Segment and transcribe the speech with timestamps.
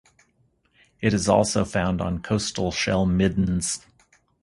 [0.99, 3.85] It is also found on coastal shell middens.